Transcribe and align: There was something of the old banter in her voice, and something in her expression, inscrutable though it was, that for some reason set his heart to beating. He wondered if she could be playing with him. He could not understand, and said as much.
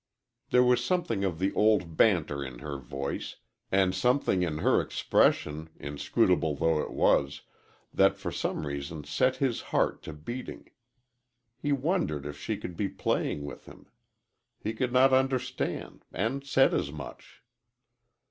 There 0.49 0.63
was 0.63 0.83
something 0.83 1.23
of 1.23 1.37
the 1.37 1.53
old 1.53 1.95
banter 1.95 2.43
in 2.43 2.57
her 2.57 2.79
voice, 2.79 3.35
and 3.71 3.93
something 3.93 4.41
in 4.41 4.57
her 4.57 4.81
expression, 4.81 5.69
inscrutable 5.79 6.55
though 6.55 6.79
it 6.79 6.89
was, 6.91 7.41
that 7.93 8.17
for 8.17 8.31
some 8.31 8.65
reason 8.65 9.03
set 9.03 9.35
his 9.35 9.61
heart 9.69 10.01
to 10.01 10.11
beating. 10.13 10.71
He 11.55 11.71
wondered 11.71 12.25
if 12.25 12.39
she 12.39 12.57
could 12.57 12.75
be 12.75 12.89
playing 12.89 13.43
with 13.45 13.67
him. 13.67 13.91
He 14.59 14.73
could 14.73 14.91
not 14.91 15.13
understand, 15.13 16.03
and 16.11 16.43
said 16.43 16.73
as 16.73 16.91
much. 16.91 17.43